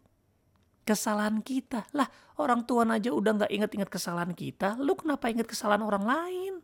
kesalahan 0.89 1.45
kita. 1.45 1.85
Lah 1.93 2.09
orang 2.41 2.65
Tuhan 2.65 2.89
aja 2.89 3.13
udah 3.13 3.45
gak 3.45 3.53
ingat-ingat 3.53 3.93
kesalahan 3.93 4.33
kita, 4.33 4.81
lu 4.81 4.97
kenapa 4.97 5.29
ingat 5.29 5.45
kesalahan 5.45 5.85
orang 5.85 6.09
lain? 6.09 6.55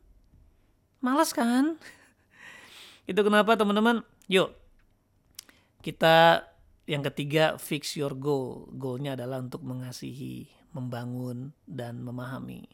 Malas 1.05 1.37
kan? 1.37 1.77
Itu 3.11 3.21
kenapa 3.21 3.53
teman-teman? 3.61 4.01
Yuk, 4.33 4.57
kita 5.85 6.49
yang 6.89 7.05
ketiga 7.05 7.61
fix 7.61 8.01
your 8.01 8.17
goal. 8.17 8.73
Goalnya 8.73 9.13
adalah 9.13 9.45
untuk 9.45 9.61
mengasihi, 9.61 10.49
membangun, 10.73 11.53
dan 11.69 12.01
memahami. 12.01 12.65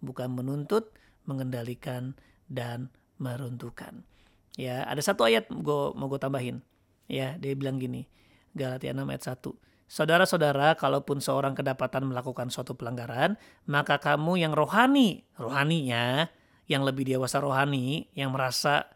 Bukan 0.00 0.32
menuntut, 0.32 0.88
mengendalikan, 1.28 2.16
dan 2.48 2.88
meruntuhkan. 3.20 4.08
Ya, 4.56 4.88
ada 4.88 5.04
satu 5.04 5.28
ayat 5.28 5.52
gue 5.52 5.82
mau 5.92 6.08
gue 6.08 6.16
tambahin. 6.16 6.64
Ya, 7.04 7.36
dia 7.36 7.52
bilang 7.52 7.76
gini. 7.76 8.08
Galatia 8.56 8.96
6 8.96 9.04
ayat 9.04 9.24
1 9.28 9.73
Saudara-saudara, 9.84 10.74
kalaupun 10.80 11.20
seorang 11.20 11.52
kedapatan 11.52 12.08
melakukan 12.08 12.48
suatu 12.48 12.72
pelanggaran, 12.72 13.36
maka 13.68 14.00
kamu 14.00 14.40
yang 14.40 14.52
rohani, 14.56 15.28
rohaninya, 15.36 16.32
yang 16.64 16.82
lebih 16.82 17.04
dewasa 17.04 17.38
rohani, 17.38 18.08
yang 18.16 18.32
merasa 18.32 18.88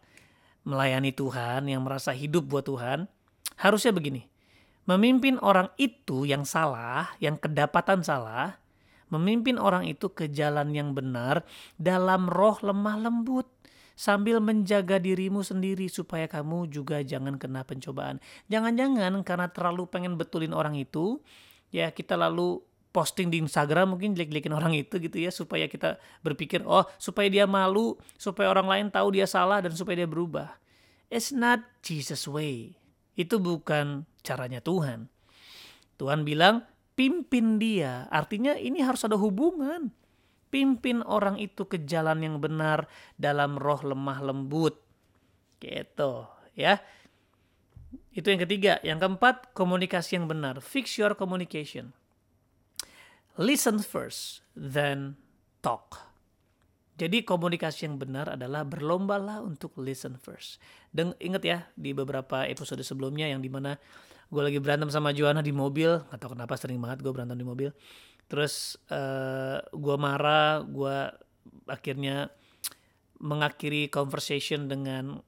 melayani 0.65 1.13
Tuhan, 1.13 1.69
yang 1.69 1.85
merasa 1.85 2.09
hidup 2.11 2.49
buat 2.49 2.65
Tuhan, 2.65 3.05
harusnya 3.61 3.93
begini. 3.93 4.25
Memimpin 4.89 5.37
orang 5.45 5.69
itu 5.77 6.25
yang 6.25 6.41
salah, 6.49 7.13
yang 7.21 7.37
kedapatan 7.37 8.01
salah, 8.01 8.57
memimpin 9.13 9.61
orang 9.61 9.85
itu 9.85 10.09
ke 10.09 10.25
jalan 10.29 10.73
yang 10.73 10.97
benar 10.97 11.45
dalam 11.77 12.25
roh 12.25 12.57
lemah 12.65 12.97
lembut 12.97 13.45
sambil 13.99 14.39
menjaga 14.39 14.95
dirimu 14.95 15.43
sendiri 15.43 15.91
supaya 15.91 16.23
kamu 16.31 16.71
juga 16.71 17.03
jangan 17.03 17.35
kena 17.35 17.67
pencobaan. 17.67 18.23
Jangan-jangan 18.47 19.11
karena 19.27 19.51
terlalu 19.51 19.91
pengen 19.91 20.15
betulin 20.15 20.55
orang 20.55 20.79
itu, 20.79 21.19
ya 21.67 21.91
kita 21.91 22.15
lalu 22.15 22.63
posting 22.95 23.27
di 23.27 23.43
Instagram 23.43 23.93
mungkin 23.93 24.15
jelek-jelekin 24.15 24.55
orang 24.55 24.73
itu 24.73 24.97
gitu 24.97 25.19
ya 25.21 25.29
supaya 25.29 25.69
kita 25.69 26.01
berpikir 26.25 26.63
oh 26.63 26.87
supaya 26.95 27.27
dia 27.27 27.43
malu, 27.43 27.99
supaya 28.15 28.47
orang 28.47 28.71
lain 28.71 28.85
tahu 28.87 29.19
dia 29.19 29.27
salah 29.27 29.59
dan 29.59 29.75
supaya 29.75 29.99
dia 29.99 30.09
berubah. 30.09 30.55
It's 31.11 31.35
not 31.35 31.59
Jesus 31.83 32.23
way. 32.23 32.79
Itu 33.19 33.43
bukan 33.43 34.07
caranya 34.23 34.63
Tuhan. 34.63 35.11
Tuhan 35.99 36.23
bilang 36.23 36.63
pimpin 36.95 37.59
dia. 37.59 38.07
Artinya 38.07 38.55
ini 38.55 38.79
harus 38.79 39.03
ada 39.03 39.19
hubungan 39.19 39.91
pimpin 40.49 41.05
orang 41.05 41.37
itu 41.37 41.65
ke 41.69 41.85
jalan 41.85 42.25
yang 42.25 42.35
benar 42.41 42.89
dalam 43.15 43.55
roh 43.55 43.81
lemah 43.81 44.19
lembut. 44.21 44.77
Gitu, 45.61 46.13
ya. 46.57 46.81
Itu 48.13 48.27
yang 48.29 48.41
ketiga. 48.43 48.81
Yang 48.81 49.05
keempat, 49.05 49.53
komunikasi 49.53 50.19
yang 50.19 50.25
benar. 50.25 50.59
Fix 50.61 50.97
your 50.97 51.13
communication. 51.13 51.93
Listen 53.39 53.79
first, 53.79 54.43
then 54.51 55.15
talk. 55.63 56.09
Jadi 56.99 57.23
komunikasi 57.23 57.87
yang 57.87 57.95
benar 57.95 58.35
adalah 58.35 58.67
berlombalah 58.67 59.39
untuk 59.39 59.71
listen 59.79 60.19
first. 60.19 60.59
Dan 60.91 61.15
ingat 61.23 61.43
ya 61.47 61.57
di 61.79 61.95
beberapa 61.95 62.43
episode 62.43 62.83
sebelumnya 62.83 63.31
yang 63.31 63.39
di 63.39 63.47
mana 63.47 63.79
gue 64.27 64.41
lagi 64.43 64.59
berantem 64.59 64.91
sama 64.91 65.15
Joanna 65.15 65.39
di 65.39 65.55
mobil, 65.55 66.03
tahu 66.11 66.35
kenapa 66.35 66.59
sering 66.59 66.75
banget 66.83 66.99
gue 66.99 67.11
berantem 67.15 67.39
di 67.39 67.47
mobil 67.47 67.71
terus 68.29 68.77
uh, 68.93 69.57
eh, 69.57 69.57
gue 69.73 69.95
marah 69.97 70.61
gue 70.61 70.97
akhirnya 71.65 72.29
mengakhiri 73.19 73.91
conversation 73.91 74.69
dengan 74.69 75.19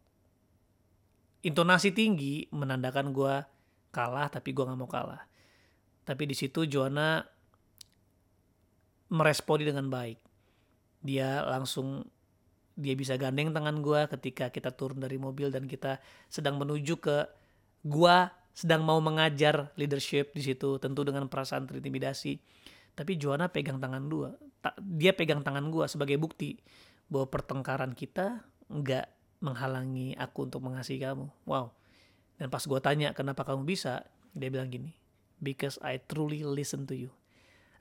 intonasi 1.42 1.92
tinggi 1.92 2.48
menandakan 2.54 3.12
gue 3.12 3.36
kalah 3.92 4.32
tapi 4.32 4.56
gue 4.56 4.64
nggak 4.64 4.80
mau 4.80 4.88
kalah. 4.88 5.26
Tapi 6.08 6.24
di 6.30 6.36
situ 6.38 6.66
Joanna 6.66 7.22
meresponi 9.12 9.68
dengan 9.68 9.92
baik. 9.92 10.18
Dia 11.04 11.44
langsung 11.44 12.06
dia 12.78 12.96
bisa 12.96 13.20
gandeng 13.20 13.52
tangan 13.52 13.84
gue 13.84 14.08
ketika 14.18 14.48
kita 14.50 14.72
turun 14.72 15.04
dari 15.04 15.20
mobil 15.20 15.52
dan 15.52 15.68
kita 15.68 16.00
sedang 16.32 16.56
menuju 16.56 16.98
ke 17.04 17.28
gue 17.84 18.18
sedang 18.56 18.84
mau 18.84 19.00
mengajar 19.04 19.76
leadership 19.76 20.32
di 20.32 20.44
situ 20.44 20.80
tentu 20.80 21.04
dengan 21.04 21.28
perasaan 21.28 21.68
terintimidasi 21.68 22.40
tapi 22.94 23.16
Joanna 23.16 23.48
pegang 23.48 23.80
tangan 23.80 24.06
dua 24.06 24.36
dia 24.78 25.12
pegang 25.18 25.42
tangan 25.42 25.74
gue 25.74 25.86
sebagai 25.90 26.22
bukti 26.22 26.62
bahwa 27.10 27.28
pertengkaran 27.34 27.98
kita 27.98 28.46
nggak 28.70 29.10
menghalangi 29.42 30.14
aku 30.16 30.46
untuk 30.46 30.62
mengasihi 30.62 31.02
kamu. 31.02 31.28
Wow. 31.50 31.74
Dan 32.38 32.54
pas 32.54 32.62
gue 32.62 32.80
tanya 32.80 33.12
kenapa 33.18 33.42
kamu 33.42 33.66
bisa? 33.66 34.06
Dia 34.38 34.54
bilang 34.54 34.70
gini 34.70 34.94
because 35.42 35.82
I 35.82 35.98
truly 35.98 36.46
listen 36.46 36.86
to 36.88 36.96
you. 36.96 37.10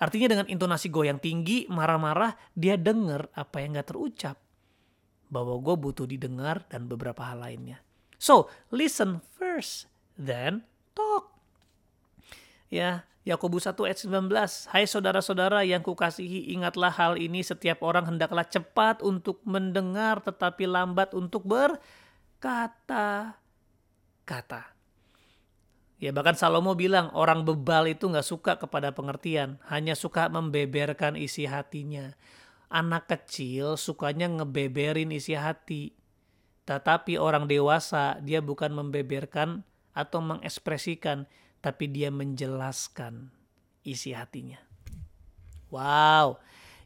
Artinya 0.00 0.32
dengan 0.32 0.46
intonasi 0.48 0.88
gue 0.88 1.12
yang 1.12 1.20
tinggi 1.20 1.68
marah-marah 1.68 2.32
dia 2.56 2.80
denger 2.80 3.28
apa 3.36 3.60
yang 3.60 3.76
gak 3.76 3.92
terucap. 3.92 4.40
Bahwa 5.28 5.60
gue 5.60 5.76
butuh 5.76 6.08
didengar 6.08 6.64
dan 6.72 6.88
beberapa 6.88 7.22
hal 7.22 7.44
lainnya. 7.44 7.84
So 8.16 8.48
listen 8.72 9.20
first 9.36 9.86
then 10.16 10.64
talk 10.96 11.29
ya 12.70 13.04
Yakobus 13.28 13.68
1 13.68 13.76
ayat 13.84 14.00
19. 14.00 14.32
Hai 14.72 14.88
saudara-saudara 14.88 15.60
yang 15.68 15.84
kukasihi, 15.84 16.56
ingatlah 16.56 16.88
hal 16.88 17.20
ini 17.20 17.44
setiap 17.44 17.84
orang 17.84 18.08
hendaklah 18.08 18.48
cepat 18.48 19.04
untuk 19.04 19.44
mendengar 19.44 20.24
tetapi 20.24 20.64
lambat 20.64 21.12
untuk 21.12 21.44
berkata-kata. 21.44 23.36
Ya 26.00 26.16
bahkan 26.16 26.32
Salomo 26.32 26.72
bilang 26.72 27.12
orang 27.12 27.44
bebal 27.44 27.92
itu 27.92 28.08
nggak 28.08 28.24
suka 28.24 28.56
kepada 28.56 28.96
pengertian, 28.96 29.60
hanya 29.68 29.92
suka 29.92 30.32
membeberkan 30.32 31.12
isi 31.12 31.44
hatinya. 31.44 32.16
Anak 32.72 33.04
kecil 33.12 33.76
sukanya 33.76 34.32
ngebeberin 34.32 35.12
isi 35.12 35.36
hati. 35.36 35.92
Tetapi 36.64 37.20
orang 37.20 37.44
dewasa 37.44 38.16
dia 38.24 38.40
bukan 38.40 38.72
membeberkan 38.72 39.60
atau 39.92 40.24
mengekspresikan, 40.24 41.28
tapi 41.60 41.88
dia 41.88 42.08
menjelaskan 42.12 43.32
isi 43.84 44.12
hatinya. 44.12 44.60
Wow, 45.70 46.40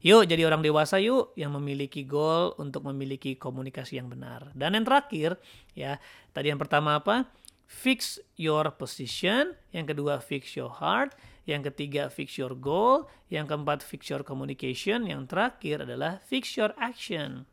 Yuk 0.05 0.29
jadi 0.29 0.45
orang 0.45 0.61
dewasa 0.61 1.01
yuk 1.01 1.33
yang 1.33 1.57
memiliki 1.57 2.05
goal 2.05 2.53
untuk 2.61 2.85
memiliki 2.85 3.41
komunikasi 3.41 3.97
yang 3.97 4.13
benar. 4.13 4.53
Dan 4.53 4.77
yang 4.77 4.85
terakhir 4.85 5.41
ya, 5.73 5.97
tadi 6.37 6.53
yang 6.53 6.61
pertama 6.61 7.01
apa? 7.01 7.25
Fix 7.65 8.21
your 8.37 8.69
position, 8.77 9.57
yang 9.73 9.89
kedua 9.89 10.21
fix 10.21 10.61
your 10.61 10.69
heart, 10.69 11.17
yang 11.49 11.65
ketiga 11.65 12.13
fix 12.13 12.37
your 12.37 12.53
goal, 12.53 13.09
yang 13.33 13.49
keempat 13.49 13.81
fix 13.81 14.13
your 14.13 14.21
communication, 14.21 15.09
yang 15.09 15.25
terakhir 15.25 15.89
adalah 15.89 16.21
fix 16.21 16.61
your 16.61 16.77
action. 16.77 17.49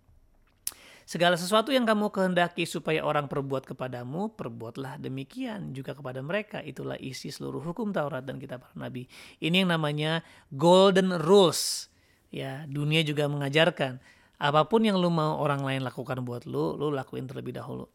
Segala 1.12 1.36
sesuatu 1.36 1.76
yang 1.76 1.84
kamu 1.84 2.08
kehendaki 2.08 2.64
supaya 2.64 3.04
orang 3.04 3.28
perbuat 3.28 3.68
kepadamu, 3.68 4.32
perbuatlah 4.32 4.96
demikian 4.96 5.76
juga 5.76 5.92
kepada 5.92 6.24
mereka. 6.24 6.64
Itulah 6.64 6.96
isi 6.96 7.28
seluruh 7.28 7.60
hukum 7.60 7.92
Taurat 7.92 8.24
dan 8.24 8.40
kitab 8.40 8.64
para 8.64 8.72
nabi. 8.80 9.12
Ini 9.44 9.68
yang 9.68 9.76
namanya 9.76 10.24
golden 10.56 11.12
rules 11.20 11.92
ya 12.32 12.64
dunia 12.66 13.04
juga 13.04 13.28
mengajarkan 13.28 14.00
apa 14.42 14.62
pun 14.66 14.82
yang 14.88 14.98
lu 14.98 15.12
mau 15.12 15.38
orang 15.38 15.62
lain 15.62 15.84
lakukan 15.84 16.24
buat 16.24 16.48
lu 16.48 16.80
lu 16.80 16.90
lakuin 16.90 17.28
terlebih 17.28 17.54
dahulu 17.54 17.86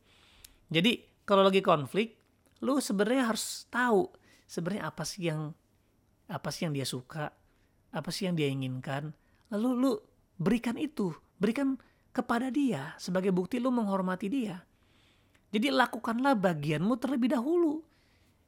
jadi 0.69 1.01
kalau 1.25 1.43
lagi 1.43 1.65
konflik 1.65 2.21
lu 2.63 2.79
sebenarnya 2.79 3.33
harus 3.33 3.65
tahu 3.73 4.13
sebenarnya 4.45 4.93
apa 4.93 5.03
sih 5.03 5.33
yang 5.33 5.57
apa 6.31 6.49
sih 6.53 6.69
yang 6.69 6.77
dia 6.77 6.87
suka 6.87 7.33
apa 7.91 8.11
sih 8.13 8.29
yang 8.29 8.37
dia 8.37 8.47
inginkan 8.47 9.11
lalu 9.51 9.69
lu 9.75 9.93
berikan 10.37 10.77
itu 10.77 11.17
berikan 11.41 11.81
kepada 12.17 12.49
dia 12.49 12.97
sebagai 12.97 13.29
bukti 13.29 13.61
lu 13.61 13.69
menghormati 13.69 14.33
dia. 14.33 14.65
Jadi 15.53 15.69
lakukanlah 15.69 16.33
bagianmu 16.33 16.97
terlebih 16.97 17.37
dahulu. 17.37 17.85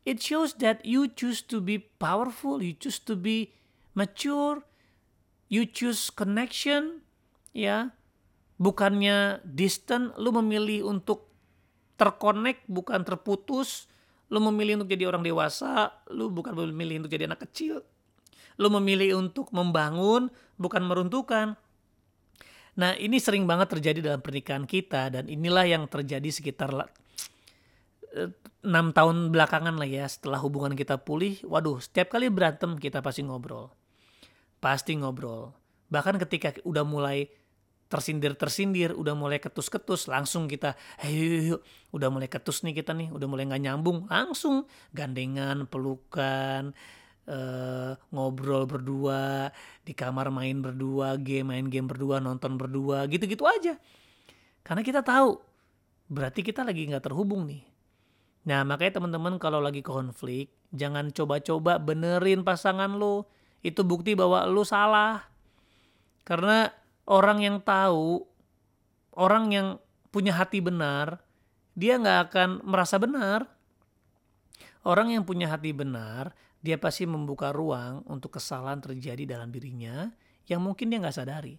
It 0.08 0.24
shows 0.24 0.56
that 0.64 0.80
you 0.88 1.04
choose 1.12 1.44
to 1.52 1.60
be 1.60 1.76
powerful 2.00 2.64
you 2.64 2.72
choose 2.72 2.96
to 3.04 3.12
be 3.12 3.52
mature 3.92 4.64
you 5.52 5.68
choose 5.68 6.08
connection 6.08 7.04
ya. 7.52 7.92
Bukannya 8.58 9.44
distant 9.46 10.16
lu 10.18 10.34
memilih 10.34 10.88
untuk 10.90 11.30
terkonek 11.94 12.64
bukan 12.66 13.04
terputus. 13.04 13.86
Lu 14.28 14.42
memilih 14.44 14.80
untuk 14.80 14.90
jadi 14.92 15.08
orang 15.08 15.22
dewasa 15.24 15.92
lu 16.10 16.32
bukan 16.32 16.56
memilih 16.56 17.04
untuk 17.04 17.12
jadi 17.12 17.28
anak 17.28 17.48
kecil. 17.48 17.84
Lu 18.58 18.68
memilih 18.72 19.20
untuk 19.20 19.52
membangun 19.54 20.32
bukan 20.58 20.82
meruntuhkan 20.84 21.54
nah 22.78 22.94
ini 22.94 23.18
sering 23.18 23.42
banget 23.44 23.74
terjadi 23.74 24.14
dalam 24.14 24.22
pernikahan 24.22 24.62
kita 24.62 25.10
dan 25.10 25.26
inilah 25.26 25.66
yang 25.66 25.84
terjadi 25.90 26.30
sekitar 26.30 26.70
eh, 28.14 28.30
enam 28.62 28.94
tahun 28.94 29.34
belakangan 29.34 29.74
lah 29.74 29.88
ya 29.90 30.06
setelah 30.06 30.38
hubungan 30.38 30.78
kita 30.78 31.02
pulih. 31.02 31.42
Waduh 31.42 31.82
setiap 31.82 32.14
kali 32.14 32.30
berantem 32.30 32.78
kita 32.78 33.02
pasti 33.02 33.26
ngobrol. 33.26 33.74
Pasti 34.62 34.94
ngobrol. 34.94 35.50
Bahkan 35.90 36.22
ketika 36.22 36.54
udah 36.62 36.86
mulai 36.86 37.26
tersindir-tersindir, 37.88 38.92
udah 38.92 39.16
mulai 39.16 39.40
ketus-ketus, 39.40 40.12
langsung 40.12 40.44
kita, 40.44 40.76
hey, 41.00 41.08
yuk, 41.16 41.42
yuk, 41.56 41.60
udah 41.96 42.12
mulai 42.12 42.28
ketus 42.28 42.60
nih 42.60 42.76
kita 42.76 42.92
nih, 42.92 43.08
udah 43.08 43.24
mulai 43.24 43.48
nggak 43.48 43.64
nyambung, 43.64 44.04
langsung 44.12 44.68
gandengan, 44.92 45.64
pelukan, 45.64 46.76
uh, 47.28 47.92
ngobrol 48.10 48.64
berdua, 48.64 49.52
di 49.84 49.92
kamar 49.92 50.32
main 50.32 50.64
berdua, 50.64 51.20
game 51.20 51.52
main 51.52 51.68
game 51.68 51.86
berdua, 51.86 52.18
nonton 52.18 52.56
berdua, 52.56 53.04
gitu-gitu 53.06 53.44
aja. 53.44 53.76
Karena 54.64 54.80
kita 54.80 55.04
tahu, 55.04 55.38
berarti 56.08 56.40
kita 56.40 56.64
lagi 56.64 56.88
nggak 56.88 57.04
terhubung 57.04 57.44
nih. 57.44 57.62
Nah 58.48 58.64
makanya 58.64 58.98
teman-teman 58.98 59.36
kalau 59.36 59.60
lagi 59.60 59.84
konflik, 59.84 60.48
jangan 60.72 61.12
coba-coba 61.12 61.76
benerin 61.76 62.40
pasangan 62.40 62.96
lo 62.96 63.28
itu 63.60 63.84
bukti 63.84 64.16
bahwa 64.16 64.48
lu 64.48 64.64
salah. 64.64 65.28
Karena 66.24 66.72
orang 67.08 67.44
yang 67.44 67.56
tahu, 67.60 68.24
orang 69.16 69.52
yang 69.52 69.68
punya 70.08 70.36
hati 70.36 70.60
benar, 70.60 71.20
dia 71.76 72.00
nggak 72.00 72.32
akan 72.32 72.48
merasa 72.64 72.96
benar. 72.96 73.48
Orang 74.86 75.12
yang 75.12 75.26
punya 75.26 75.50
hati 75.52 75.74
benar, 75.74 76.32
dia 76.68 76.76
pasti 76.76 77.08
membuka 77.08 77.48
ruang 77.48 78.04
untuk 78.04 78.36
kesalahan 78.36 78.76
terjadi 78.84 79.24
dalam 79.24 79.48
dirinya 79.48 80.12
yang 80.44 80.60
mungkin 80.60 80.92
dia 80.92 81.00
nggak 81.00 81.16
sadari. 81.16 81.56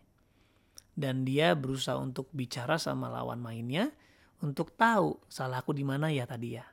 Dan 0.93 1.25
dia 1.25 1.57
berusaha 1.57 1.97
untuk 1.97 2.29
bicara 2.29 2.77
sama 2.77 3.09
lawan 3.09 3.41
mainnya 3.41 3.89
untuk 4.45 4.77
tahu 4.77 5.17
salahku 5.25 5.73
di 5.73 5.81
mana 5.81 6.13
ya 6.13 6.29
tadi 6.29 6.61
ya. 6.61 6.65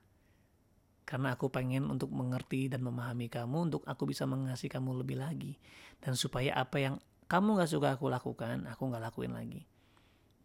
Karena 1.08 1.32
aku 1.32 1.48
pengen 1.48 1.88
untuk 1.88 2.12
mengerti 2.12 2.68
dan 2.68 2.84
memahami 2.84 3.32
kamu 3.32 3.72
untuk 3.72 3.82
aku 3.88 4.04
bisa 4.04 4.28
mengasihi 4.28 4.68
kamu 4.68 5.00
lebih 5.00 5.16
lagi. 5.16 5.56
Dan 5.96 6.12
supaya 6.12 6.60
apa 6.60 6.76
yang 6.76 7.00
kamu 7.32 7.56
gak 7.56 7.72
suka 7.72 7.96
aku 7.96 8.12
lakukan, 8.12 8.68
aku 8.68 8.92
gak 8.92 9.00
lakuin 9.00 9.32
lagi. 9.32 9.64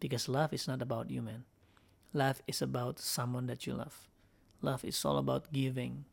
Because 0.00 0.32
love 0.32 0.56
is 0.56 0.64
not 0.64 0.80
about 0.80 1.12
you, 1.12 1.20
man. 1.20 1.44
Love 2.16 2.40
is 2.48 2.64
about 2.64 2.96
someone 2.96 3.44
that 3.52 3.68
you 3.68 3.76
love. 3.76 4.08
Love 4.64 4.80
is 4.80 4.96
all 5.04 5.20
about 5.20 5.52
giving. 5.52 6.08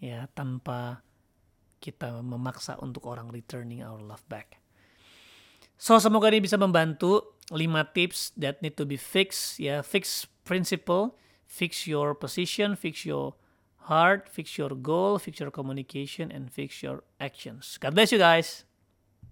Ya, 0.00 0.26
tanpa 0.32 1.04
kita 1.80 2.24
memaksa 2.24 2.80
untuk 2.80 3.04
orang 3.04 3.28
returning 3.28 3.84
our 3.84 4.00
love 4.00 4.24
back. 4.32 4.60
So, 5.80 5.96
semoga 5.96 6.28
ini 6.28 6.44
bisa 6.44 6.60
membantu 6.60 7.36
5 7.52 7.60
tips 7.96 8.32
that 8.36 8.60
need 8.64 8.76
to 8.80 8.84
be 8.88 8.96
fixed. 8.96 9.60
Ya, 9.60 9.84
fix 9.84 10.24
principle, 10.44 11.16
fix 11.44 11.84
your 11.84 12.16
position, 12.16 12.76
fix 12.76 13.04
your 13.04 13.36
heart, 13.88 14.28
fix 14.28 14.56
your 14.56 14.72
goal, 14.76 15.18
fix 15.18 15.40
your 15.40 15.52
communication, 15.52 16.28
and 16.32 16.52
fix 16.52 16.84
your 16.84 17.04
actions. 17.16 17.76
God 17.80 17.96
bless 17.96 18.12
you 18.12 18.20
guys. 18.20 18.68